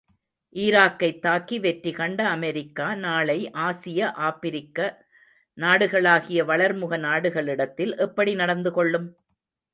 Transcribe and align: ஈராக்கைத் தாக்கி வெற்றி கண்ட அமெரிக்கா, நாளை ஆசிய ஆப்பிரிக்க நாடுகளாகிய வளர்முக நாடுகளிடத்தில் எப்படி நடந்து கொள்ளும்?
ஈராக்கைத் 0.55 1.19
தாக்கி 1.21 1.59
வெற்றி 1.59 1.91
கண்ட 1.91 2.27
அமெரிக்கா, 2.27 2.95
நாளை 2.95 3.51
ஆசிய 3.59 4.11
ஆப்பிரிக்க 4.21 4.79
நாடுகளாகிய 5.57 6.43
வளர்முக 6.45 6.97
நாடுகளிடத்தில் 6.99 7.97
எப்படி 7.97 8.35
நடந்து 8.35 8.71
கொள்ளும்? 8.71 9.07